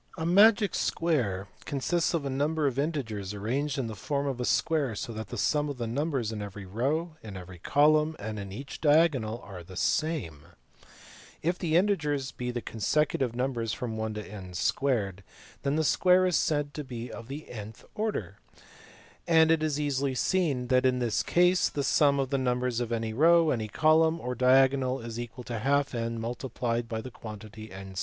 121 0.15 0.33
A 0.33 0.47
magic 0.47 0.73
square* 0.73 1.47
consists 1.63 2.15
of 2.15 2.25
a 2.25 2.29
number 2.31 2.65
of 2.65 2.79
integers 2.79 3.35
arranged 3.35 3.77
in 3.77 3.85
the 3.85 3.93
form 3.95 4.25
of 4.25 4.41
a 4.41 4.45
square 4.45 4.95
so 4.95 5.13
that 5.13 5.27
the 5.27 5.37
sum 5.37 5.69
of 5.69 5.77
the 5.77 5.85
numbers 5.85 6.31
in 6.31 6.41
every 6.41 6.65
row, 6.65 7.15
in 7.21 7.37
every 7.37 7.59
column, 7.59 8.15
and 8.17 8.39
in 8.39 8.51
each 8.51 8.81
diagonal 8.81 9.47
is 9.57 9.67
the 9.67 9.75
same. 9.75 10.47
If 11.43 11.59
the 11.59 11.75
integers 11.75 12.31
be 12.31 12.49
the 12.49 12.63
consecutive 12.63 13.35
numbers 13.35 13.73
from 13.73 13.95
1 13.95 14.15
to 14.15 14.25
n 14.27 14.53
2, 14.53 15.13
the 15.61 15.83
square 15.83 16.25
is 16.25 16.35
said 16.35 16.73
to 16.73 16.83
be 16.83 17.11
of 17.11 17.27
the 17.27 17.47
nth 17.51 17.85
order, 17.93 18.39
and 19.27 19.51
it 19.51 19.61
is 19.61 19.79
easily 19.79 20.15
seen 20.15 20.65
that 20.69 20.83
in 20.83 20.97
this 20.97 21.21
case 21.21 21.69
the 21.69 21.83
sum 21.83 22.19
of 22.19 22.31
the 22.31 22.39
numbers 22.39 22.81
in 22.81 22.91
any 22.91 23.13
row, 23.13 23.55
column, 23.71 24.19
or 24.19 24.33
diagonal 24.33 24.99
is 24.99 25.19
equal 25.19 25.43
to 25.43 25.53
\n 25.61 26.15
(n 26.15 26.15
2 26.23 26.49
+1). 26.49 27.95